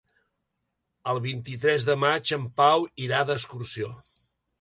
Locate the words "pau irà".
2.61-3.21